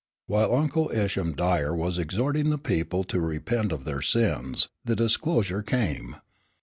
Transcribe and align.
While 0.25 0.55
Uncle 0.55 0.89
Isham 0.91 1.33
Dyer 1.33 1.75
was 1.75 1.99
exhorting 1.99 2.49
the 2.49 2.57
people 2.57 3.03
to 3.03 3.21
repent 3.21 3.71
of 3.71 3.83
their 3.83 4.01
sins, 4.01 4.67
the 4.83 4.95
disclosure 4.95 5.61
came. 5.61 6.15